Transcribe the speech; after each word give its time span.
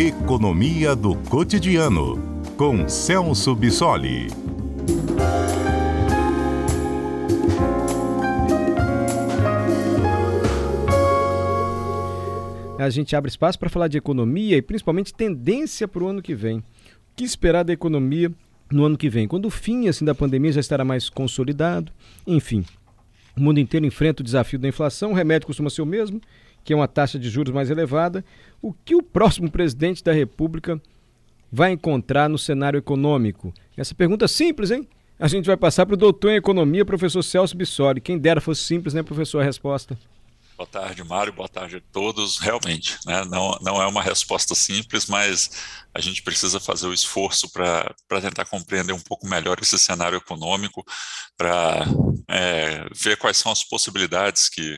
Economia 0.00 0.94
do 0.94 1.16
Cotidiano, 1.16 2.22
com 2.56 2.88
Celso 2.88 3.52
Bissoli. 3.52 4.28
A 12.78 12.88
gente 12.90 13.16
abre 13.16 13.28
espaço 13.28 13.58
para 13.58 13.68
falar 13.68 13.88
de 13.88 13.98
economia 13.98 14.56
e 14.56 14.62
principalmente 14.62 15.12
tendência 15.12 15.88
para 15.88 16.04
o 16.04 16.06
ano 16.06 16.22
que 16.22 16.32
vem. 16.32 16.58
O 16.58 16.62
que 17.16 17.24
esperar 17.24 17.64
da 17.64 17.72
economia 17.72 18.30
no 18.70 18.84
ano 18.84 18.96
que 18.96 19.10
vem? 19.10 19.26
Quando 19.26 19.46
o 19.46 19.50
fim 19.50 19.88
assim, 19.88 20.04
da 20.04 20.14
pandemia 20.14 20.52
já 20.52 20.60
estará 20.60 20.84
mais 20.84 21.10
consolidado, 21.10 21.90
enfim. 22.24 22.64
O 23.36 23.40
mundo 23.40 23.58
inteiro 23.58 23.84
enfrenta 23.84 24.22
o 24.22 24.24
desafio 24.24 24.60
da 24.60 24.68
inflação, 24.68 25.10
o 25.10 25.14
remédio 25.14 25.48
costuma 25.48 25.70
ser 25.70 25.82
o 25.82 25.86
mesmo, 25.86 26.20
que 26.64 26.72
é 26.72 26.76
uma 26.76 26.88
taxa 26.88 27.18
de 27.18 27.28
juros 27.28 27.52
mais 27.52 27.70
elevada. 27.70 28.24
O 28.60 28.72
que 28.72 28.94
o 28.94 29.02
próximo 29.02 29.50
presidente 29.50 30.02
da 30.02 30.12
República 30.12 30.80
vai 31.50 31.72
encontrar 31.72 32.28
no 32.28 32.38
cenário 32.38 32.78
econômico? 32.78 33.52
Essa 33.76 33.94
pergunta 33.94 34.24
é 34.24 34.28
simples, 34.28 34.70
hein? 34.70 34.88
A 35.18 35.26
gente 35.26 35.46
vai 35.46 35.56
passar 35.56 35.84
para 35.84 35.94
o 35.94 35.98
doutor 35.98 36.30
em 36.30 36.36
economia, 36.36 36.84
professor 36.84 37.22
Celso 37.22 37.56
Bissoli. 37.56 38.00
Quem 38.00 38.18
dera 38.18 38.40
fosse 38.40 38.62
simples, 38.62 38.94
né, 38.94 39.02
professor, 39.02 39.40
a 39.40 39.44
resposta. 39.44 39.98
Boa 40.58 40.66
tarde, 40.66 41.04
Mário. 41.04 41.32
Boa 41.32 41.48
tarde 41.48 41.76
a 41.76 41.80
todos. 41.92 42.38
Realmente, 42.38 42.98
né, 43.06 43.24
não, 43.26 43.56
não 43.60 43.80
é 43.80 43.86
uma 43.86 44.02
resposta 44.02 44.56
simples, 44.56 45.06
mas 45.06 45.50
a 45.94 46.00
gente 46.00 46.20
precisa 46.20 46.58
fazer 46.58 46.88
o 46.88 46.92
esforço 46.92 47.48
para 47.52 47.94
tentar 48.20 48.44
compreender 48.44 48.92
um 48.92 49.00
pouco 49.00 49.24
melhor 49.28 49.56
esse 49.62 49.78
cenário 49.78 50.18
econômico, 50.18 50.84
para 51.36 51.86
é, 52.28 52.88
ver 52.92 53.16
quais 53.16 53.36
são 53.36 53.52
as 53.52 53.62
possibilidades 53.62 54.48
que 54.48 54.76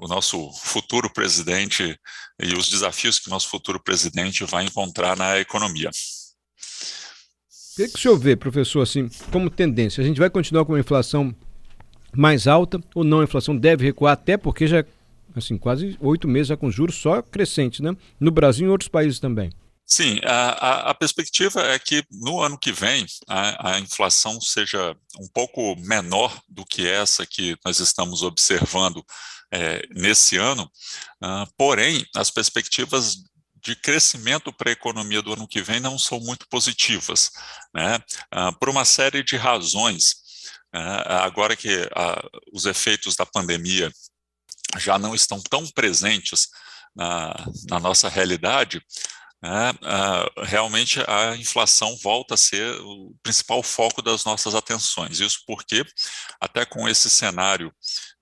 o 0.00 0.08
nosso 0.08 0.50
futuro 0.52 1.10
presidente 1.10 1.96
e 2.42 2.54
os 2.54 2.68
desafios 2.70 3.18
que 3.18 3.28
o 3.28 3.30
nosso 3.30 3.48
futuro 3.48 3.78
presidente 3.78 4.44
vai 4.44 4.64
encontrar 4.64 5.16
na 5.16 5.38
economia. 5.38 5.90
O 5.90 7.76
que, 7.76 7.88
que 7.88 7.98
o 7.98 8.00
senhor 8.00 8.18
vê, 8.18 8.34
professor, 8.34 8.80
assim, 8.80 9.08
como 9.30 9.50
tendência? 9.50 10.02
A 10.02 10.06
gente 10.06 10.18
vai 10.18 10.30
continuar 10.30 10.64
com 10.64 10.72
uma 10.72 10.80
inflação 10.80 11.34
mais 12.16 12.46
alta 12.46 12.80
ou 12.94 13.04
não? 13.04 13.20
A 13.20 13.24
inflação 13.24 13.56
deve 13.56 13.84
recuar, 13.84 14.14
até 14.14 14.36
porque 14.36 14.66
já 14.66 14.84
assim, 15.36 15.56
quase 15.56 15.96
oito 16.00 16.26
meses 16.26 16.48
já 16.48 16.56
com 16.56 16.70
juros 16.70 16.96
só 16.96 17.22
crescentes, 17.22 17.80
né? 17.80 17.96
No 18.18 18.30
Brasil 18.30 18.66
e 18.66 18.68
em 18.68 18.72
outros 18.72 18.88
países 18.88 19.20
também. 19.20 19.50
Sim, 19.92 20.20
a, 20.24 20.90
a, 20.90 20.94
perspectiva 20.94 21.62
é 21.62 21.76
que 21.76 22.04
no 22.12 22.40
ano 22.40 22.56
que 22.56 22.70
vem 22.70 23.04
a, 23.28 23.72
a, 23.72 23.80
inflação 23.80 24.40
seja 24.40 24.96
um 25.18 25.26
pouco 25.26 25.74
menor 25.80 26.40
do 26.48 26.64
que 26.64 26.86
essa 26.86 27.26
que 27.26 27.56
nós 27.64 27.80
estamos 27.80 28.22
observando 28.22 29.04
é, 29.50 29.82
nesse 29.90 30.36
ano, 30.36 30.70
uh, 31.24 31.52
porém, 31.58 32.06
as 32.14 32.30
perspectivas 32.30 33.16
de 33.56 33.74
crescimento 33.74 34.52
para 34.52 34.70
a 34.70 34.72
economia 34.72 35.20
do 35.20 35.32
ano 35.32 35.48
que 35.48 35.60
vem 35.60 35.80
não 35.80 35.98
são 35.98 36.20
muito 36.20 36.46
positivas, 36.48 37.32
né? 37.74 37.96
Uh, 38.32 38.56
por 38.60 38.68
uma 38.68 38.84
série 38.84 39.24
de 39.24 39.36
razões. 39.36 40.12
Uh, 40.72 41.18
agora 41.24 41.56
que 41.56 41.68
os 42.52 42.64
efeitos 42.64 43.16
da 43.16 43.26
pandemia 43.26 43.92
já 44.78 44.96
não 45.00 45.16
estão 45.16 45.42
tão 45.50 45.66
presentes 45.66 46.46
na, 46.94 47.34
na 47.68 47.80
nossa 47.80 48.08
realidade, 48.08 48.80
né, 49.42 49.70
uh, 49.70 50.44
realmente 50.44 51.00
a 51.08 51.34
inflação 51.36 51.96
volta 52.02 52.34
a 52.34 52.36
ser 52.36 52.78
o 52.82 53.14
principal 53.22 53.62
foco 53.62 54.02
das 54.02 54.24
nossas 54.24 54.54
atenções. 54.54 55.18
Isso 55.18 55.40
porque, 55.46 55.84
até 56.40 56.64
com 56.64 56.88
esse 56.88 57.08
cenário 57.08 57.72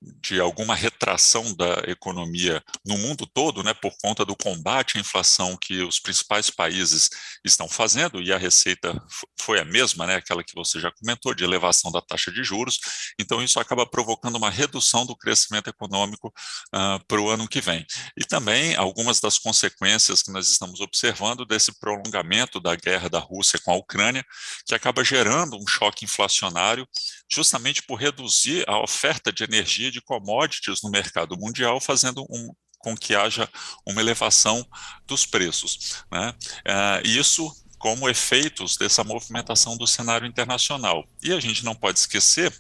de 0.01 0.39
alguma 0.39 0.77
retração 0.77 1.53
da 1.57 1.83
economia 1.89 2.63
no 2.87 2.97
mundo 2.97 3.27
todo, 3.27 3.65
né, 3.65 3.75
por 3.75 3.93
conta 4.01 4.25
do 4.25 4.37
combate 4.37 4.97
à 4.97 5.01
inflação 5.01 5.57
que 5.57 5.83
os 5.83 5.99
principais 5.99 6.51
países 6.51 7.11
estão 7.45 7.69
fazendo, 7.69 8.23
e 8.23 8.33
a 8.33 8.39
receita 8.39 8.97
foi 9.41 9.59
a 9.59 9.65
mesma, 9.65 10.07
né, 10.07 10.15
aquela 10.15 10.45
que 10.45 10.55
você 10.55 10.79
já 10.79 10.93
comentou, 10.93 11.35
de 11.35 11.43
elevação 11.43 11.91
da 11.91 12.01
taxa 12.01 12.31
de 12.31 12.45
juros, 12.45 12.79
então 13.19 13.43
isso 13.43 13.59
acaba 13.59 13.85
provocando 13.85 14.37
uma 14.37 14.51
redução 14.51 15.05
do 15.05 15.17
crescimento 15.17 15.69
econômico 15.69 16.29
uh, 16.29 17.05
para 17.09 17.21
o 17.21 17.29
ano 17.29 17.49
que 17.49 17.61
vem. 17.61 17.85
E 18.17 18.25
também 18.25 18.77
algumas 18.77 19.19
das 19.19 19.37
consequências 19.37 20.23
que 20.23 20.31
nós 20.31 20.49
estamos 20.49 20.81
observando 20.81 21.08
desse 21.47 21.79
prolongamento 21.79 22.61
da 22.61 22.75
guerra 22.77 23.09
da 23.09 23.19
Rússia 23.19 23.59
com 23.65 23.73
a 23.73 23.77
Ucrânia, 23.77 24.25
que 24.67 24.75
acaba 24.75 25.05
gerando 25.05 25.57
um 25.57 25.67
choque 25.67 26.05
inflacionário, 26.05 26.87
justamente 27.31 27.83
por 27.83 27.97
reduzir 27.97 28.65
a 28.69 28.81
oferta 28.83 29.33
de 29.33 29.45
energia 29.45 29.91
de 29.91 30.01
commodities 30.01 30.83
no 30.83 30.91
mercado 30.91 31.37
mundial, 31.37 31.81
fazendo 31.81 32.25
um, 32.31 32.53
com 32.79 32.97
que 32.97 33.15
haja 33.15 33.49
uma 33.87 34.01
elevação 34.01 34.67
dos 35.07 35.27
preços. 35.27 36.05
Né? 36.11 36.35
Uh, 36.67 37.07
isso 37.07 37.53
como 37.79 38.09
efeitos 38.09 38.77
dessa 38.77 39.05
movimentação 39.05 39.77
do 39.77 39.87
cenário 39.87 40.27
internacional. 40.27 41.05
E 41.23 41.33
a 41.33 41.41
gente 41.41 41.65
não 41.65 41.75
pode 41.75 41.99
esquecer 41.99 42.53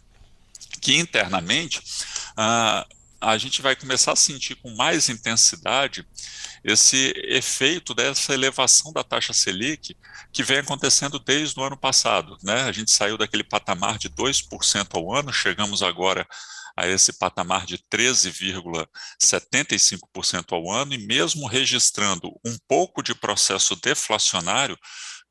que 0.80 0.96
internamente 0.96 1.80
uh, 2.38 2.97
a 3.20 3.36
gente 3.36 3.60
vai 3.60 3.74
começar 3.74 4.12
a 4.12 4.16
sentir 4.16 4.54
com 4.56 4.74
mais 4.74 5.08
intensidade 5.08 6.06
esse 6.62 7.12
efeito 7.26 7.92
dessa 7.94 8.32
elevação 8.32 8.92
da 8.92 9.02
taxa 9.02 9.32
Selic 9.32 9.96
que 10.32 10.42
vem 10.42 10.58
acontecendo 10.58 11.18
desde 11.18 11.58
o 11.58 11.62
ano 11.62 11.76
passado. 11.76 12.36
Né? 12.42 12.62
A 12.62 12.72
gente 12.72 12.90
saiu 12.90 13.18
daquele 13.18 13.44
patamar 13.44 13.98
de 13.98 14.08
2% 14.10 14.88
ao 14.94 15.12
ano, 15.12 15.32
chegamos 15.32 15.82
agora 15.82 16.26
a 16.76 16.86
esse 16.86 17.18
patamar 17.18 17.66
de 17.66 17.78
13,75% 17.92 20.52
ao 20.52 20.70
ano, 20.70 20.94
e 20.94 20.98
mesmo 20.98 21.48
registrando 21.48 22.28
um 22.44 22.56
pouco 22.68 23.02
de 23.02 23.16
processo 23.16 23.74
deflacionário, 23.74 24.78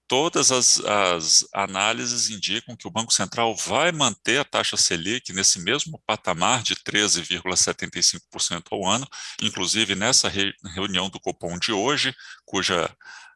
todas 0.07 0.51
as, 0.51 0.79
as, 0.79 1.45
análises 1.53 2.29
indicam 2.29 2.75
que 2.75 2.87
o 2.87 2.91
Banco 2.91 3.13
Central 3.13 3.55
vai 3.55 3.91
manter 3.91 4.39
a 4.39 4.45
taxa 4.45 4.77
Selic 4.77 5.33
nesse 5.33 5.59
mesmo 5.59 6.01
patamar 6.05 6.63
de 6.63 6.75
13,75% 6.75 8.63
ao 8.71 8.87
ano, 8.87 9.07
inclusive 9.41 9.95
nessa 9.95 10.29
re, 10.29 10.53
reunião 10.73 11.09
do 11.09 11.19
Copom 11.19 11.59
de 11.59 11.71
hoje, 11.71 12.15
cuja 12.45 12.89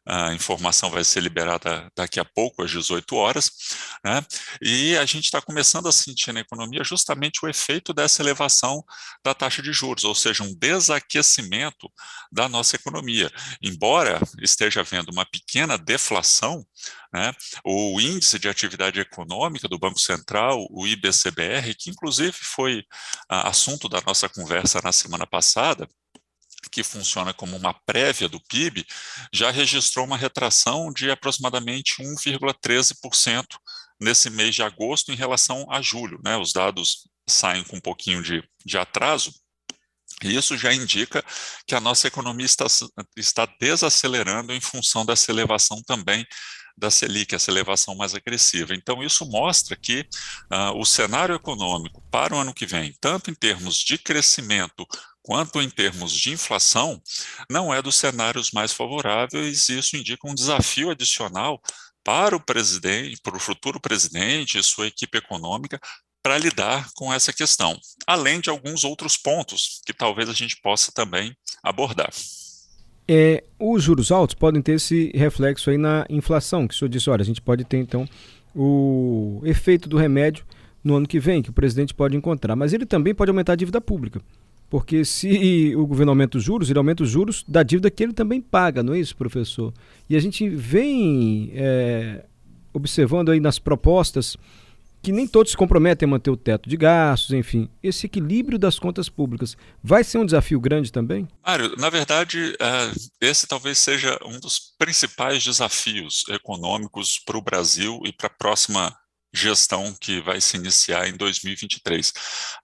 a 0.06 0.34
informação 0.34 0.90
vai 0.90 1.04
ser 1.04 1.22
liberada 1.22 1.90
daqui 1.96 2.20
a 2.20 2.26
pouco, 2.26 2.64
às 2.64 2.72
18 2.72 3.16
horas, 3.16 3.52
né? 4.04 4.26
e 4.62 4.98
a 4.98 5.06
gente 5.06 5.26
está 5.26 5.42
começando 5.42 5.88
a 5.88 5.92
sentir 5.92 6.34
na 6.34 6.40
economia 6.40 6.84
justamente 6.84 7.46
o 7.46 7.50
efeito 7.50 7.94
dessa 7.94 8.22
elevação 8.22 8.84
da 9.24 9.34
taxa 9.34 9.62
de 9.62 9.72
juros, 9.72 10.04
ou 10.04 10.16
seja, 10.16 10.44
um 10.44 10.54
desaquecimento 10.56 11.92
da 12.32 12.50
nossa 12.50 12.76
economia. 12.76 13.32
Embora 13.62 14.20
esteja 14.42 14.82
havendo 14.82 15.12
uma 15.12 15.26
pequena 15.26 15.78
deflação, 15.78 16.66
né, 17.14 17.34
o 17.64 18.00
índice 18.00 18.40
de 18.40 18.50
atividade 18.50 19.00
econômica 19.00 19.68
do 19.68 19.78
Banco 19.78 20.00
Central, 20.00 20.66
o 20.72 20.88
IBCBR, 20.88 21.76
que 21.76 21.90
inclusive 21.90 22.34
foi 22.34 22.84
ah, 23.30 23.50
assunto 23.50 23.88
da 23.88 24.02
nossa 24.02 24.28
conversa 24.30 24.82
na 24.84 24.92
semana 24.92 25.28
passada, 25.28 25.88
que 26.70 26.84
funciona 26.84 27.34
como 27.34 27.56
uma 27.56 27.74
prévia 27.86 28.30
do 28.30 28.40
PIB, 28.40 28.86
já 29.34 29.50
registrou 29.50 30.06
uma 30.06 30.18
retração 30.18 30.92
de 30.92 31.10
aproximadamente 31.10 32.02
1,13% 32.02 33.46
nesse 34.00 34.30
mês 34.30 34.56
de 34.56 34.64
agosto 34.64 35.12
em 35.12 35.16
relação 35.16 35.66
a 35.70 35.82
julho. 35.82 36.20
Né? 36.24 36.38
Os 36.38 36.52
dados 36.52 37.08
saem 37.28 37.64
com 37.64 37.78
um 37.78 37.82
pouquinho 37.82 38.22
de, 38.22 38.44
de 38.66 38.78
atraso, 38.78 39.34
e 40.24 40.36
isso 40.36 40.58
já 40.58 40.74
indica 40.74 41.24
que 41.66 41.74
a 41.74 41.80
nossa 41.80 42.08
economia 42.08 42.46
está, 42.46 42.66
está 43.18 43.48
desacelerando 43.60 44.54
em 44.54 44.62
função 44.62 45.06
dessa 45.06 45.32
elevação 45.32 45.82
também 45.84 46.28
da 46.78 46.90
Selic, 46.90 47.36
essa 47.36 47.52
elevação 47.52 47.96
mais 47.96 48.16
agressiva. 48.16 48.74
Então, 48.74 49.04
isso 49.04 49.26
mostra 49.26 49.76
que 49.76 50.02
uh, 50.52 50.78
o 50.80 50.86
cenário 50.86 51.36
econômico 51.36 52.04
para 52.10 52.34
o 52.34 52.38
ano 52.38 52.54
que 52.54 52.66
vem, 52.66 52.96
tanto 53.00 53.30
em 53.30 53.36
termos 53.36 53.78
de 53.78 53.98
crescimento 53.98 54.86
quanto 55.24 55.62
em 55.62 55.70
termos 55.70 56.12
de 56.14 56.32
inflação, 56.32 57.02
não 57.50 57.74
é 57.74 57.82
dos 57.82 57.96
cenários 57.96 58.52
mais 58.52 58.72
favoráveis, 58.72 59.70
e 59.70 59.78
isso 59.78 59.96
indica 59.96 60.28
um 60.28 60.36
desafio 60.36 60.90
adicional 60.90 61.62
para 62.04 62.36
o 62.36 62.44
presidente, 62.44 63.22
para 63.22 63.36
o 63.36 63.40
futuro 63.40 63.80
presidente 63.80 64.58
e 64.58 64.64
sua 64.64 64.88
equipe 64.88 65.18
econômica 65.18 65.80
para 66.24 66.38
lidar 66.38 66.90
com 66.96 67.12
essa 67.12 67.34
questão, 67.34 67.78
além 68.06 68.40
de 68.40 68.50
alguns 68.50 68.84
outros 68.84 69.18
pontos 69.18 69.82
que 69.86 69.94
talvez 69.94 70.30
a 70.30 70.34
gente 70.34 70.60
possa 70.62 70.92
também 70.92 71.36
abordar. 71.64 72.12
É, 73.08 73.44
os 73.60 73.84
juros 73.84 74.12
altos 74.12 74.36
podem 74.36 74.62
ter 74.62 74.74
esse 74.74 75.12
reflexo 75.16 75.70
aí 75.70 75.78
na 75.78 76.06
inflação, 76.10 76.68
que 76.68 76.74
o 76.74 76.78
senhor 76.78 76.90
disse, 76.90 77.10
olha, 77.10 77.22
a 77.22 77.26
gente 77.26 77.42
pode 77.42 77.66
ter 77.66 77.78
então 77.78 78.08
o 78.56 79.42
efeito 79.44 79.90
do 79.90 79.98
remédio 79.98 80.46
no 80.84 80.96
ano 80.96 81.08
que 81.08 81.20
vem, 81.20 81.42
que 81.42 81.50
o 81.50 81.54
presidente 81.54 81.94
pode 81.94 82.16
encontrar, 82.16 82.56
mas 82.56 82.74
ele 82.74 82.86
também 82.86 83.14
pode 83.14 83.30
aumentar 83.30 83.54
a 83.54 83.58
dívida 83.58 83.82
pública. 83.82 84.22
Porque 84.72 85.04
se 85.04 85.76
o 85.76 85.86
governo 85.86 86.14
aumenta 86.14 86.38
os 86.38 86.44
juros, 86.46 86.70
ele 86.70 86.80
aumenta 86.80 87.04
os 87.04 87.10
juros 87.10 87.44
da 87.46 87.62
dívida 87.62 87.92
que 87.92 88.02
ele 88.02 88.14
também 88.14 88.40
paga, 88.40 88.82
não 88.82 88.94
é 88.94 89.00
isso, 89.02 89.14
professor? 89.18 89.74
E 90.10 90.16
a 90.16 90.20
gente 90.22 90.48
vem 90.48 91.52
é, 91.54 92.24
observando 92.74 93.32
aí 93.32 93.42
nas 93.42 93.60
propostas 93.60 94.38
que 95.02 95.12
nem 95.12 95.28
todos 95.28 95.52
se 95.52 95.58
comprometem 95.58 96.08
a 96.08 96.10
manter 96.10 96.30
o 96.30 96.38
teto 96.38 96.70
de 96.70 96.78
gastos, 96.78 97.32
enfim. 97.32 97.68
Esse 97.84 98.06
equilíbrio 98.06 98.58
das 98.58 98.80
contas 98.80 99.10
públicas 99.10 99.58
vai 99.84 100.06
ser 100.06 100.20
um 100.20 100.26
desafio 100.26 100.60
grande 100.62 100.90
também? 100.90 101.28
Mário, 101.46 101.76
na 101.78 101.90
verdade, 101.90 102.56
é, 102.58 102.92
esse 103.20 103.46
talvez 103.48 103.78
seja 103.78 104.18
um 104.26 104.40
dos 104.40 104.74
principais 104.80 105.44
desafios 105.44 106.24
econômicos 106.30 107.20
para 107.20 107.38
o 107.38 107.42
Brasil 107.42 108.00
e 108.06 108.14
para 108.14 108.28
a 108.28 108.34
próxima 108.38 108.96
gestão 109.34 109.96
que 110.00 110.20
vai 110.22 110.42
se 110.42 110.58
iniciar 110.58 111.08
em 111.08 111.16
2023. 111.16 112.12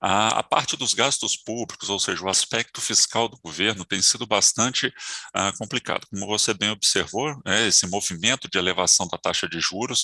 A, 0.01 0.39
a, 0.39 0.43
parte 0.43 0.75
dos 0.75 0.93
gastos 0.93 1.37
públicos, 1.37 1.89
ou 1.89 1.99
seja, 1.99 2.23
o 2.23 2.29
aspecto 2.29 2.81
fiscal 2.81 3.29
do 3.29 3.37
governo, 3.37 3.85
tem 3.85 4.01
sido 4.01 4.25
bastante 4.27 4.87
uh, 4.87 5.57
complicado. 5.57 6.05
Como 6.09 6.27
você 6.27 6.53
bem 6.53 6.69
observou, 6.69 7.33
né, 7.45 7.67
esse 7.67 7.87
movimento 7.87 8.49
de 8.49 8.57
elevação 8.57 9.07
da 9.07 9.17
taxa 9.17 9.47
de 9.47 9.59
juros, 9.59 10.03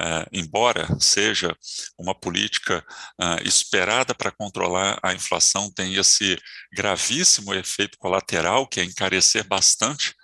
uh, 0.00 0.28
embora 0.32 0.88
seja 1.00 1.56
uma 1.98 2.14
política 2.14 2.84
uh, 3.20 3.46
esperada 3.46 4.14
para 4.14 4.30
controlar 4.30 4.98
a 5.02 5.12
inflação, 5.12 5.70
tem 5.72 5.96
esse 5.96 6.38
gravíssimo 6.72 7.52
efeito 7.54 7.98
colateral, 7.98 8.66
que 8.68 8.80
é 8.80 8.84
encarecer 8.84 9.46
bastante 9.46 10.14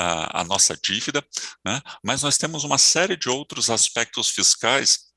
a 0.00 0.44
nossa 0.44 0.78
dívida, 0.80 1.26
né? 1.66 1.82
mas 2.04 2.22
nós 2.22 2.38
temos 2.38 2.62
uma 2.62 2.78
série 2.78 3.16
de 3.16 3.28
outros 3.28 3.68
aspectos 3.68 4.28
fiscais 4.28 5.07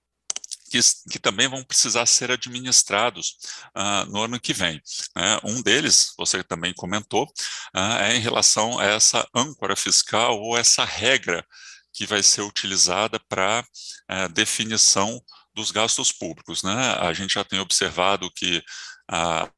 que, 0.72 0.80
que 1.12 1.20
também 1.20 1.50
vão 1.50 1.64
precisar 1.64 2.06
ser 2.06 2.32
administrados 2.32 3.36
uh, 3.78 4.10
no 4.10 4.24
ano 4.24 4.40
que 4.40 4.54
vem. 4.54 4.82
Né? 5.16 5.40
Um 5.44 5.62
deles, 5.62 6.14
você 6.18 6.42
também 6.42 6.74
comentou, 6.74 7.26
uh, 7.76 7.98
é 8.00 8.16
em 8.16 8.20
relação 8.20 8.80
a 8.80 8.86
essa 8.86 9.28
âncora 9.36 9.76
fiscal 9.76 10.40
ou 10.40 10.58
essa 10.58 10.86
regra 10.86 11.46
que 11.94 12.06
vai 12.06 12.24
ser 12.24 12.42
utilizada 12.42 13.20
para 13.28 13.66
uh, 14.10 14.30
definição 14.30 15.22
dos 15.54 15.72
gastos 15.72 16.14
públicos. 16.14 16.64
Né? 16.64 16.74
A 17.02 17.12
gente 17.12 17.34
já 17.34 17.44
tem 17.44 17.60
observado 17.60 18.32
que 18.32 18.64
a 19.10 19.52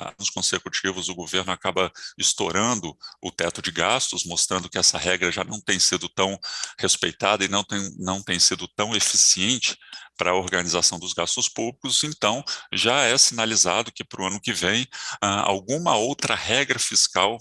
anos 0.00 0.30
consecutivos 0.30 1.08
o 1.08 1.14
governo 1.14 1.52
acaba 1.52 1.92
estourando 2.18 2.96
o 3.22 3.30
teto 3.30 3.60
de 3.60 3.70
gastos, 3.70 4.24
mostrando 4.24 4.68
que 4.68 4.78
essa 4.78 4.98
regra 4.98 5.30
já 5.30 5.44
não 5.44 5.60
tem 5.60 5.78
sido 5.78 6.08
tão 6.08 6.38
respeitada 6.78 7.44
e 7.44 7.48
não 7.48 7.64
tem, 7.64 7.90
não 7.98 8.22
tem 8.22 8.38
sido 8.38 8.66
tão 8.68 8.94
eficiente 8.94 9.76
para 10.16 10.32
a 10.32 10.36
organização 10.36 10.98
dos 10.98 11.14
gastos 11.14 11.48
públicos, 11.48 12.04
então 12.04 12.44
já 12.72 13.02
é 13.04 13.16
sinalizado 13.16 13.90
que 13.90 14.04
para 14.04 14.22
o 14.22 14.26
ano 14.26 14.40
que 14.40 14.52
vem 14.52 14.86
ah, 15.20 15.42
alguma 15.42 15.96
outra 15.96 16.34
regra 16.34 16.78
fiscal 16.78 17.38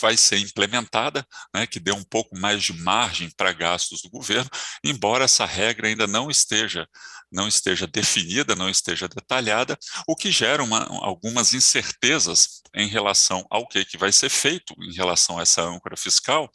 vai 0.00 0.16
ser 0.16 0.38
implementada, 0.38 1.26
né, 1.54 1.66
que 1.66 1.80
dê 1.80 1.92
um 1.92 2.04
pouco 2.04 2.38
mais 2.38 2.62
de 2.62 2.72
margem 2.72 3.30
para 3.36 3.52
gastos 3.52 4.02
do 4.02 4.10
governo, 4.10 4.50
embora 4.84 5.24
essa 5.24 5.44
regra 5.44 5.88
ainda 5.88 6.06
não 6.06 6.30
esteja 6.30 6.86
não 7.30 7.46
esteja 7.46 7.86
definida, 7.86 8.56
não 8.56 8.70
esteja 8.70 9.06
detalhada, 9.06 9.78
o 10.06 10.16
que 10.16 10.32
gera 10.32 10.62
uma, 10.62 10.84
algumas 11.04 11.52
incertezas 11.52 12.62
em 12.74 12.88
relação 12.88 13.46
ao 13.50 13.68
que, 13.68 13.84
que 13.84 13.98
vai 13.98 14.10
ser 14.10 14.30
feito 14.30 14.74
em 14.80 14.94
relação 14.94 15.38
a 15.38 15.42
essa 15.42 15.62
âncora 15.62 15.94
fiscal 15.94 16.50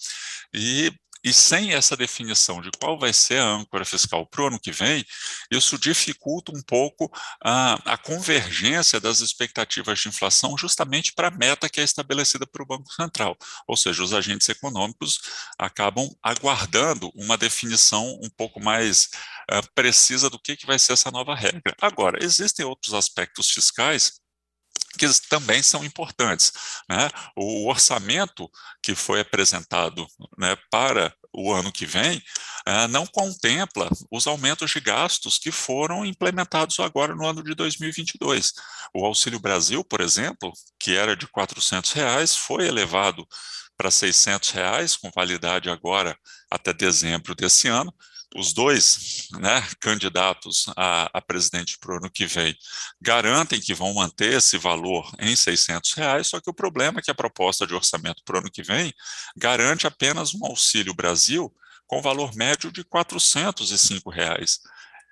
e 0.54 0.92
e 1.24 1.34
sem 1.34 1.74
essa 1.74 1.96
definição 1.96 2.62
de 2.62 2.70
qual 2.72 3.00
vai 3.00 3.14
ser 3.14 3.40
a 3.40 3.46
âncora 3.46 3.86
fiscal 3.86 4.26
para 4.26 4.44
o 4.44 4.48
ano 4.48 4.60
que 4.60 4.72
vem, 4.72 5.06
isso 5.50 5.78
dificulta 5.78 6.52
um 6.52 6.62
pouco 6.62 7.12
a, 7.44 7.94
a 7.94 7.98
convergência 7.98 9.00
das 9.00 9.22
expectativas 9.22 10.00
de 10.00 10.10
inflação 10.10 10.58
justamente 10.58 11.14
para 11.14 11.30
a 11.30 11.32
meta 11.32 11.70
que 11.70 11.80
é 11.80 11.84
estabelecida 11.84 12.46
para 12.46 12.64
o 12.64 12.66
Banco 12.66 12.92
Central. 12.94 13.38
Ou 13.68 13.78
seja, 13.78 14.04
os 14.04 14.14
agentes 14.14 14.50
econômicos 14.50 15.20
acabam 15.58 16.10
aguardando 16.22 17.12
uma 17.16 17.38
definição 17.38 18.06
um 18.22 18.30
pouco 18.30 18.60
mais 18.60 19.10
uh, 19.52 19.74
precisa 19.74 20.30
do 20.30 20.40
que, 20.40 20.58
que 20.58 20.66
vai 20.66 20.78
ser 20.80 20.94
essa 20.94 21.12
nova 21.12 21.36
regra. 21.36 21.76
Agora, 21.82 22.24
existem 22.24 22.66
outros 22.66 22.94
aspectos 22.94 23.50
fiscais 23.50 24.23
que 24.98 25.08
também 25.30 25.62
são 25.62 25.84
importantes. 25.84 26.52
Né? 26.90 27.10
O 27.36 27.68
orçamento 27.70 28.50
que 28.82 28.96
foi 28.96 29.20
apresentado 29.20 30.06
né, 30.38 30.56
para 30.70 31.14
o 31.34 31.52
ano 31.52 31.72
que 31.72 31.86
vem 31.86 32.18
uh, 32.18 32.88
não 32.90 33.08
contempla 33.08 33.90
os 34.12 34.28
aumentos 34.28 34.70
de 34.70 34.80
gastos 34.80 35.40
que 35.40 35.52
foram 35.52 36.06
implementados 36.06 36.80
agora 36.80 37.16
no 37.16 37.26
ano 37.26 37.44
de 37.44 37.56
2022. 37.56 38.54
O 38.94 39.04
Auxílio 39.06 39.40
Brasil, 39.40 39.84
por 39.84 40.00
exemplo, 40.00 40.54
que 40.80 40.96
era 40.96 41.16
de 41.16 41.28
400 41.28 41.92
reais, 41.94 42.36
foi 42.36 42.68
elevado 42.68 43.28
para 43.76 43.90
600 43.90 44.52
reais, 44.52 44.96
com 44.96 45.10
validade 45.10 45.70
agora 45.70 46.16
até 46.50 46.72
dezembro 46.72 47.34
desse 47.34 47.68
ano, 47.68 47.92
os 48.36 48.54
dois 48.54 49.28
né, 49.40 49.66
candidatos 49.80 50.66
a, 50.76 51.10
a 51.14 51.22
presidente 51.22 51.78
para 51.80 51.94
o 51.94 51.98
ano 51.98 52.10
que 52.10 52.26
vem 52.26 52.56
garantem 53.02 53.60
que 53.60 53.74
vão 53.74 53.94
manter 53.94 54.34
esse 54.34 54.58
valor 54.58 55.10
em 55.20 55.36
600 55.36 55.94
reais, 55.94 56.28
só 56.28 56.40
que 56.40 56.50
o 56.50 56.54
problema 56.54 57.00
é 57.00 57.02
que 57.02 57.12
a 57.12 57.16
proposta 57.16 57.68
de 57.68 57.74
orçamento 57.74 58.24
para 58.24 58.36
o 58.36 58.40
ano 58.40 58.52
que 58.52 58.64
vem 58.64 58.94
garante 59.36 59.88
apenas 59.88 60.34
um 60.34 60.46
auxílio 60.46 60.94
Brasil 60.94 61.54
com 61.88 62.02
valor 62.02 62.34
médio 62.36 62.72
de 62.72 62.84
405 62.84 64.10
reais. 64.10 64.60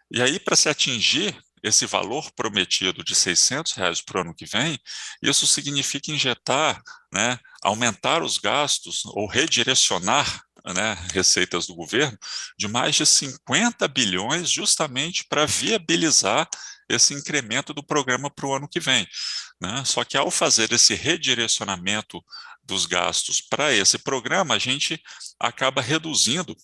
E 0.09 0.21
aí, 0.21 0.39
para 0.39 0.56
se 0.56 0.67
atingir 0.67 1.38
esse 1.63 1.85
valor 1.85 2.31
prometido 2.31 3.03
de 3.03 3.13
600 3.13 3.74
reais 3.74 4.01
para 4.01 4.17
o 4.17 4.21
ano 4.21 4.33
que 4.33 4.45
vem, 4.45 4.79
isso 5.21 5.45
significa 5.45 6.12
injetar, 6.12 6.81
né, 7.13 7.38
aumentar 7.62 8.24
os 8.24 8.38
gastos 8.38 9.06
ou 9.06 9.27
redirecionar 9.27 10.44
né, 10.66 10.98
receitas 11.13 11.68
do 11.68 11.75
governo 11.75 12.18
de 12.58 12.68
mais 12.68 12.96
de 12.96 13.06
50 13.06 13.88
bilhões 13.88 14.50
justamente 14.50 15.25
para 15.28 15.46
viabilizar 15.46 16.48
esse 16.90 17.13
incremento 17.13 17.74
do 17.74 17.84
programa 17.84 18.30
para 18.30 18.46
o 18.46 18.54
ano 18.54 18.68
que 18.68 18.80
vem. 18.80 19.08
Né? 19.60 19.84
Só 19.86 20.04
que 20.04 20.18
ao 20.18 20.30
fazer 20.30 20.72
esse 20.72 20.94
redirecionamento 20.94 22.24
dos 22.63 22.86
gastos 22.86 23.42
para 23.42 23.74
esse 23.74 23.98
programa, 23.98 24.56
a 24.56 24.60
gente 24.60 25.02
acaba 25.40 25.81
reduzindo 25.81 26.56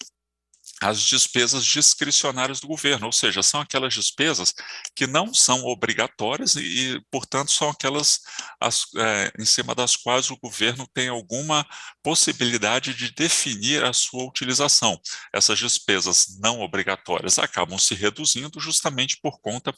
as 0.81 1.01
despesas 1.01 1.65
discricionárias 1.65 2.59
do 2.59 2.67
governo, 2.67 3.07
ou 3.07 3.11
seja, 3.11 3.41
são 3.41 3.59
aquelas 3.59 3.93
despesas 3.93 4.53
que 4.95 5.07
não 5.07 5.33
são 5.33 5.63
obrigatórias 5.65 6.55
e, 6.55 6.59
e 6.59 7.01
portanto, 7.11 7.51
são 7.51 7.69
aquelas 7.69 8.21
as, 8.59 8.85
é, 8.95 9.31
em 9.39 9.45
cima 9.45 9.73
das 9.73 9.95
quais 9.95 10.29
o 10.29 10.37
governo 10.37 10.87
tem 10.93 11.09
alguma 11.09 11.65
possibilidade 12.03 12.93
de 12.93 13.11
definir 13.11 13.83
a 13.83 13.91
sua 13.91 14.23
utilização. 14.23 14.99
Essas 15.33 15.57
despesas 15.57 16.37
não 16.39 16.61
obrigatórias 16.61 17.39
acabam 17.39 17.79
se 17.79 17.95
reduzindo 17.95 18.59
justamente 18.59 19.17
por 19.21 19.39
conta 19.39 19.73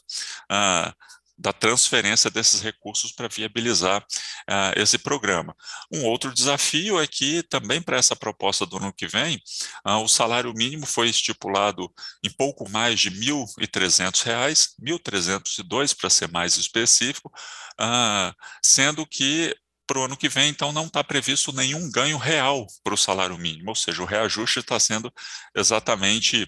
ah, 0.50 0.94
da 1.40 1.54
transferência 1.54 2.30
desses 2.30 2.60
recursos 2.60 3.12
para 3.12 3.26
viabilizar 3.26 4.02
uh, 4.02 4.72
esse 4.76 4.98
programa. 4.98 5.56
Um 5.90 6.04
outro 6.04 6.34
desafio 6.34 7.00
é 7.00 7.06
que 7.06 7.42
também 7.44 7.80
para 7.80 7.96
essa 7.96 8.14
proposta 8.14 8.66
do 8.66 8.76
ano 8.76 8.92
que 8.92 9.06
vem, 9.06 9.40
uh, 9.86 9.96
o 10.02 10.08
salário 10.08 10.52
mínimo 10.52 10.84
foi 10.84 11.08
estipulado 11.08 11.90
em 12.22 12.30
pouco 12.30 12.68
mais 12.68 13.00
de 13.00 13.08
R$ 13.08 13.16
1.300, 13.20 14.24
R$ 14.26 14.98
1.302 14.98 15.96
para 15.96 16.10
ser 16.10 16.30
mais 16.30 16.58
específico, 16.58 17.32
uh, 17.80 18.34
sendo 18.62 19.06
que 19.06 19.56
para 19.86 19.98
o 19.98 20.04
ano 20.04 20.16
que 20.16 20.28
vem, 20.28 20.50
então, 20.50 20.70
não 20.70 20.86
está 20.86 21.02
previsto 21.02 21.52
nenhum 21.52 21.90
ganho 21.90 22.16
real 22.16 22.64
para 22.84 22.94
o 22.94 22.98
salário 22.98 23.36
mínimo, 23.36 23.70
ou 23.70 23.74
seja, 23.74 24.00
o 24.00 24.06
reajuste 24.06 24.60
está 24.60 24.78
sendo 24.78 25.12
exatamente 25.52 26.46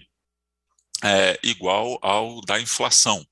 é, 1.03 1.37
igual 1.43 1.99
ao 2.01 2.39
da 2.39 2.61
inflação. 2.61 3.25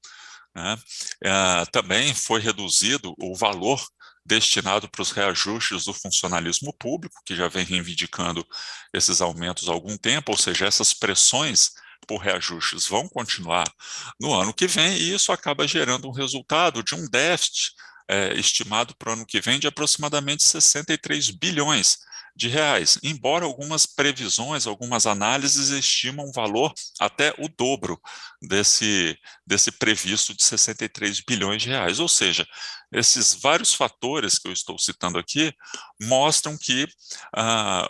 Né? 0.56 0.78
É, 1.24 1.66
também 1.72 2.14
foi 2.14 2.42
reduzido 2.42 3.14
o 3.20 3.36
valor 3.36 3.82
destinado 4.26 4.88
para 4.90 5.02
os 5.02 5.12
reajustes 5.12 5.86
do 5.86 5.94
funcionalismo 5.94 6.74
público, 6.74 7.22
que 7.26 7.36
já 7.36 7.48
vem 7.48 7.66
reivindicando 7.66 8.46
esses 8.94 9.22
aumentos 9.22 9.68
há 9.68 9.72
algum 9.72 9.98
tempo, 9.98 10.32
ou 10.32 10.38
seja, 10.38 10.66
essas 10.66 10.94
pressões 10.94 11.72
por 12.08 12.18
reajustes 12.18 12.88
vão 12.88 13.08
continuar 13.08 13.72
no 14.20 14.34
ano 14.34 14.54
que 14.54 14.68
vem, 14.68 14.98
e 14.98 15.14
isso 15.14 15.32
acaba 15.32 15.68
gerando 15.68 16.08
um 16.08 16.12
resultado 16.12 16.84
de 16.84 16.96
um 16.96 17.08
déficit 17.10 17.74
é, 18.08 18.34
estimado 18.34 18.96
para 18.96 19.10
o 19.10 19.14
ano 19.14 19.26
que 19.26 19.40
vem 19.40 19.60
de 19.60 19.68
aproximadamente 19.68 20.44
63 20.44 21.32
bilhões 21.32 22.00
de 22.36 22.48
reais, 22.48 22.98
embora 23.04 23.46
algumas 23.46 23.86
previsões, 23.86 24.66
algumas 24.66 25.06
análises 25.06 25.70
estimam 25.70 26.28
um 26.28 26.32
valor 26.32 26.74
até 27.00 27.34
o 27.38 27.48
dobro 27.48 28.00
desse, 28.42 29.18
desse 29.46 29.72
previsto 29.72 30.34
de 30.34 30.44
63 30.44 31.22
bilhões 31.22 31.62
de 31.62 31.70
reais. 31.70 32.00
Ou 32.00 32.08
seja, 32.08 32.48
esses 32.92 33.34
vários 33.34 33.74
fatores 33.74 34.40
que 34.40 34.48
eu 34.48 34.54
estou 34.54 34.78
citando 34.78 35.20
aqui 35.20 35.54
mostram 36.02 36.58
que 36.58 36.88
ah, 37.36 37.88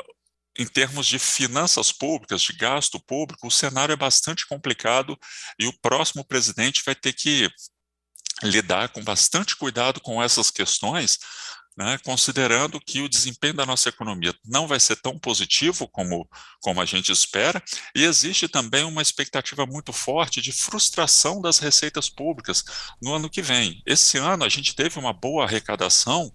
em 0.58 0.66
termos 0.66 1.08
de 1.08 1.18
finanças 1.18 1.92
públicas, 1.92 2.42
de 2.42 2.54
gasto 2.54 3.00
público, 3.00 3.48
o 3.48 3.52
cenário 3.52 3.94
é 3.94 3.96
bastante 3.96 4.46
complicado 4.48 5.18
e 5.58 5.66
o 5.66 5.74
próximo 5.80 6.26
presidente 6.26 6.84
vai 6.86 6.96
ter 6.96 7.14
que 7.14 7.50
lidar 8.44 8.90
com 8.90 9.04
bastante 9.04 9.56
cuidado 9.56 10.00
com 10.02 10.22
essas 10.22 10.50
questões, 10.50 11.20
né, 11.78 11.98
considerando 12.04 12.80
que 12.80 13.02
o 13.02 13.10
desempenho 13.10 13.54
da 13.54 13.66
nossa 13.66 13.90
economia 13.90 14.34
não 14.46 14.68
vai 14.68 14.80
ser 14.80 14.98
tão 14.98 15.18
positivo 15.18 15.88
como, 15.88 16.28
como 16.60 16.82
a 16.82 16.86
gente 16.86 17.12
espera, 17.12 17.64
e 17.96 18.04
existe 18.04 18.48
também 18.48 18.84
uma 18.84 19.02
expectativa 19.02 19.66
muito 19.66 19.94
forte 19.94 20.42
de 20.42 20.52
frustração 20.52 21.42
das 21.42 21.60
receitas 21.60 22.10
públicas 22.10 22.64
no 23.02 23.14
ano 23.14 23.30
que 23.30 23.42
vem. 23.42 23.82
Esse 23.86 24.18
ano 24.18 24.44
a 24.44 24.50
gente 24.50 24.76
teve 24.76 25.00
uma 25.00 25.14
boa 25.14 25.46
arrecadação 25.46 26.32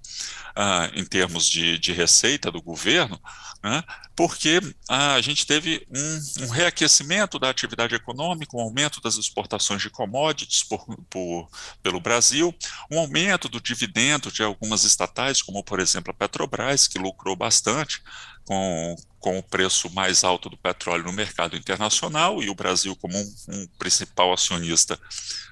ah, 0.55 0.91
em 0.95 1.05
termos 1.05 1.47
de, 1.49 1.79
de 1.79 1.93
receita 1.93 2.51
do 2.51 2.63
governo, 2.63 3.21
né, 3.63 3.83
porque 4.17 4.61
ah, 4.89 5.15
a 5.15 5.21
gente 5.21 5.47
teve 5.47 5.87
um, 5.95 6.45
um, 6.45 6.49
reaquecimento 6.49 7.39
da 7.39 7.51
atividade 7.51 7.95
econômica, 7.95 8.57
um 8.57 8.61
aumento 8.61 9.01
das 9.01 9.19
exportações 9.19 9.83
de 9.83 9.91
commodities 9.91 10.65
por, 10.65 10.87
por, 11.11 11.49
pelo 11.83 12.01
Brasil, 12.01 12.55
um 12.91 12.99
aumento 12.99 13.47
do 13.47 13.61
dividendo 13.61 14.33
de 14.33 14.43
algumas 14.43 14.85
estatais, 14.85 15.43
como 15.43 15.63
por 15.63 15.79
exemplo 15.81 16.11
a 16.11 16.15
Petrobras, 16.15 16.89
que 16.89 16.99
lucrou 16.99 17.37
bastante 17.37 18.03
com, 18.47 18.97
com 19.19 19.39
o 19.39 19.43
preço 19.43 19.91
mais 19.91 20.25
alto 20.25 20.49
do 20.49 20.57
petróleo 20.57 21.05
no 21.05 21.13
mercado 21.13 21.57
internacional, 21.57 22.43
e 22.43 22.49
o 22.49 22.55
Brasil, 22.55 22.97
como 22.97 23.19
um, 23.19 23.35
um 23.49 23.67
principal 23.79 24.33
acionista 24.33 24.99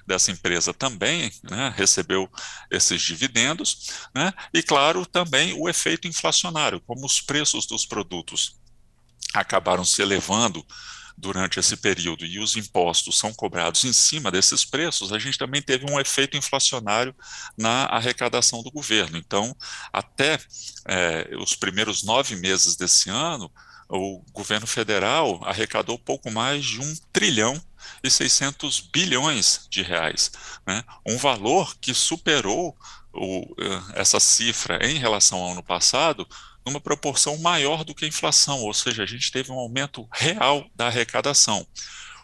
dessa 0.07 0.31
empresa, 0.31 0.73
também 0.73 1.31
né, 1.43 1.73
recebeu 1.75 2.29
esses 2.71 3.01
dividendos, 3.01 3.91
né, 4.15 4.33
e 4.53 4.63
claro, 4.63 5.05
também 5.05 5.53
o 5.53 5.67
efeito 5.67 6.07
inflacionário, 6.07 6.81
como 6.81 7.05
os 7.05 7.21
preços 7.21 7.65
dos 7.67 7.85
produtos 7.85 8.57
acabaram 9.33 9.83
se 9.83 10.01
elevando 10.01 10.65
durante 11.17 11.59
esse 11.59 11.77
período 11.77 12.25
e 12.25 12.39
os 12.39 12.55
impostos 12.55 13.17
são 13.17 13.33
cobrados 13.33 13.83
em 13.85 13.93
cima 13.93 14.31
desses 14.31 14.65
preços, 14.65 15.13
a 15.13 15.19
gente 15.19 15.37
também 15.37 15.61
teve 15.61 15.89
um 15.89 15.99
efeito 15.99 16.35
inflacionário 16.37 17.15
na 17.57 17.85
arrecadação 17.85 18.61
do 18.61 18.71
governo. 18.71 19.17
Então, 19.17 19.55
até 19.91 20.39
é, 20.87 21.29
os 21.39 21.55
primeiros 21.55 22.03
nove 22.03 22.35
meses 22.35 22.75
desse 22.75 23.09
ano, 23.09 23.51
o 23.87 24.21
governo 24.31 24.65
federal 24.65 25.39
arrecadou 25.43 25.97
pouco 25.97 26.31
mais 26.31 26.65
de 26.65 26.81
um 26.81 26.95
trilhão 27.13 27.61
e 28.03 28.09
600 28.09 28.79
bilhões 28.79 29.67
de 29.69 29.83
reais, 29.83 30.31
né? 30.65 30.83
um 31.05 31.17
valor 31.17 31.75
que 31.79 31.93
superou 31.93 32.75
o, 33.13 33.55
eh, 33.59 33.99
essa 34.01 34.19
cifra 34.19 34.79
em 34.85 34.97
relação 34.97 35.39
ao 35.39 35.51
ano 35.51 35.63
passado 35.63 36.27
numa 36.65 36.81
proporção 36.81 37.37
maior 37.37 37.83
do 37.83 37.93
que 37.93 38.05
a 38.05 38.07
inflação, 38.07 38.61
ou 38.61 38.73
seja, 38.73 39.03
a 39.03 39.05
gente 39.05 39.31
teve 39.31 39.51
um 39.51 39.59
aumento 39.59 40.07
real 40.11 40.65
da 40.75 40.87
arrecadação. 40.87 41.65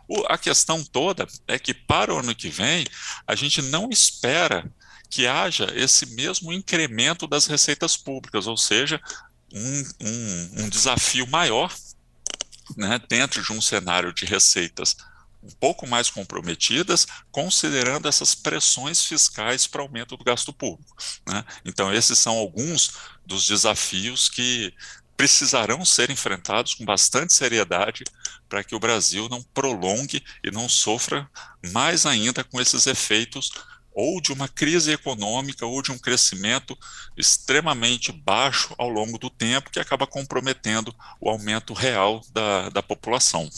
O, 0.08 0.26
a 0.28 0.38
questão 0.38 0.84
toda 0.84 1.28
é 1.48 1.60
que 1.60 1.74
para 1.74 2.14
o 2.14 2.18
ano 2.18 2.36
que 2.36 2.50
vem, 2.50 2.86
a 3.28 3.36
gente 3.36 3.62
não 3.62 3.90
espera 3.90 4.70
que 5.10 5.28
haja 5.28 5.68
esse 5.76 6.06
mesmo 6.16 6.52
incremento 6.52 7.28
das 7.28 7.46
receitas 7.46 7.96
públicas, 7.96 8.48
ou 8.48 8.58
seja, 8.58 9.00
um, 9.54 9.84
um, 10.02 10.64
um 10.64 10.70
desafio 10.70 11.28
maior 11.28 11.74
né, 12.78 13.00
dentro 13.10 13.44
de 13.44 13.52
um 13.52 13.62
cenário 13.62 14.14
de 14.14 14.26
receitas 14.26 14.96
um 15.44 15.52
pouco 15.52 15.88
mais 15.88 16.10
comprometidas, 16.10 17.08
considerando 17.32 18.08
essas 18.08 18.36
pressões 18.36 19.04
fiscais 19.04 19.66
para 19.66 19.82
aumento 19.82 20.16
do 20.16 20.24
gasto 20.24 20.54
público. 20.54 20.96
Né? 21.28 21.44
Então, 21.66 21.94
esses 21.94 22.18
são 22.20 22.38
alguns 22.38 22.92
dos 23.26 23.48
desafios 23.48 24.30
que 24.30 24.74
precisarão 25.18 25.86
ser 25.86 26.10
enfrentados 26.10 26.74
com 26.74 26.84
bastante 26.84 27.34
seriedade 27.34 28.04
para 28.50 28.64
que 28.64 28.76
o 28.76 28.80
Brasil 28.80 29.30
não 29.30 29.42
prolongue 29.42 30.24
e 30.44 30.50
não 30.50 30.68
sofra 30.68 31.30
mais 31.72 32.06
ainda 32.06 32.44
com 32.44 32.60
esses 32.60 32.88
efeitos 32.88 33.52
ou 33.94 34.22
de 34.22 34.32
uma 34.32 34.48
crise 34.48 34.92
econômica 34.92 35.66
ou 35.66 35.82
de 35.82 35.92
um 35.92 35.98
crescimento 35.98 36.78
extremamente 37.18 38.12
baixo 38.12 38.74
ao 38.78 38.90
longo 38.90 39.18
do 39.18 39.30
tempo 39.30 39.70
que 39.70 39.80
acaba 39.80 40.08
comprometendo 40.08 40.94
o 41.20 41.30
aumento 41.30 41.74
real 41.74 42.22
da, 42.34 42.70
da 42.70 42.84
população. 42.84 43.50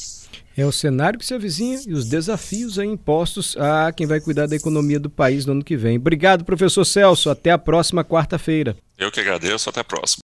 É 0.55 0.63
o 0.63 0.71
cenário 0.71 1.17
que 1.17 1.25
se 1.25 1.33
avizinha 1.33 1.81
e 1.87 1.93
os 1.93 2.07
desafios 2.07 2.77
aí 2.77 2.87
impostos 2.87 3.57
a 3.57 3.91
quem 3.91 4.05
vai 4.05 4.19
cuidar 4.19 4.45
da 4.45 4.55
economia 4.55 4.99
do 4.99 5.09
país 5.09 5.47
no 5.47 5.53
ano 5.53 5.63
que 5.63 5.75
vem. 5.75 5.97
Obrigado, 5.97 6.45
professor 6.45 6.85
Celso. 6.85 7.31
Até 7.31 7.49
a 7.49 7.57
próxima 7.57 8.03
quarta-feira. 8.03 8.77
Eu 8.97 9.11
que 9.11 9.19
agradeço. 9.19 9.67
Até 9.69 9.79
a 9.79 9.83
próxima. 9.83 10.21